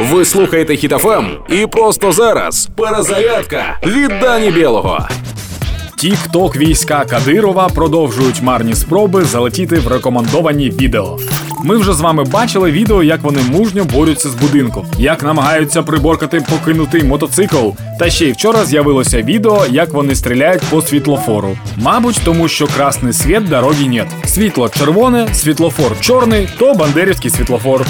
[0.00, 5.08] Ви слухаєте Хітофем і просто зараз перезарядка від Дані Білого.
[6.00, 11.18] Тік-ток війська Кадирова продовжують марні спроби залетіти в рекомендовані відео.
[11.64, 16.40] Ми вже з вами бачили відео, як вони мужньо борються з будинком, як намагаються приборкати
[16.50, 17.68] покинутий мотоцикл.
[17.98, 21.58] Та ще й вчора з'явилося відео, як вони стріляють по світлофору.
[21.76, 24.06] Мабуть, тому що красний світ дороги нет.
[24.24, 27.86] Світло червоне, світлофор чорний, то бандерівський світлофор.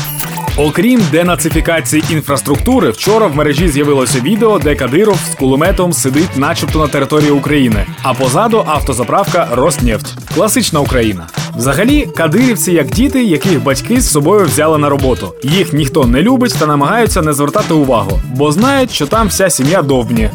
[0.57, 6.87] Окрім денацифікації інфраструктури, вчора в мережі з'явилося відео, де Кадиров з кулеметом сидить, начебто на
[6.87, 10.15] території України, а позаду автозаправка Роснефть.
[10.34, 11.27] Класична Україна.
[11.57, 15.34] Взагалі, кадирівці як діти, яких батьки з собою взяли на роботу.
[15.43, 19.82] Їх ніхто не любить та намагаються не звертати увагу, бо знають, що там вся сім'я
[19.82, 20.30] довбні.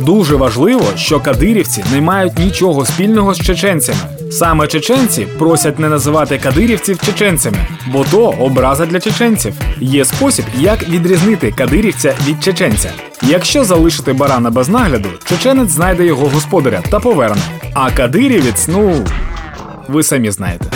[0.00, 4.19] Дуже важливо, що кадирівці не мають нічого спільного з чеченцями.
[4.30, 7.58] Саме чеченці просять не називати кадирівців чеченцями,
[7.92, 9.54] бо то образа для чеченців.
[9.80, 12.90] Є спосіб, як відрізнити кадирівця від чеченця.
[13.22, 17.42] Якщо залишити барана без нагляду, чеченець знайде його господаря та поверне.
[17.74, 19.06] А кадирівець, ну
[19.88, 20.66] ви самі знаєте.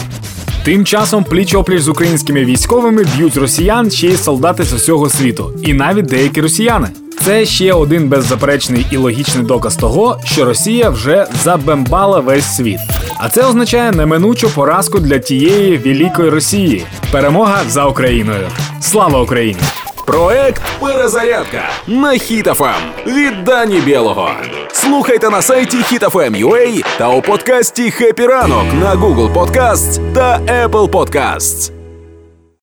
[0.65, 5.53] Тим часом пліч опліч з українськими військовими б'ють росіян ще й солдати з усього світу,
[5.63, 6.89] і навіть деякі росіяни.
[7.25, 12.81] Це ще один беззаперечний і логічний доказ того, що Росія вже забембала весь світ.
[13.19, 16.87] А це означає неминучу поразку для тієї великої Росії.
[17.13, 18.49] Перемога за Україною.
[18.81, 19.61] Слава Україні!
[20.07, 22.75] Проект Перезарядка на Хітофем
[23.07, 24.31] від Дані Білого.
[24.73, 31.84] Слухайте на сайті HitFM.ua та у подкасті «Хеппі ранок» на Google Podcasts та Apple Podcasts.